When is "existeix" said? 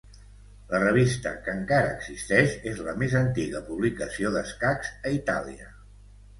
1.97-2.57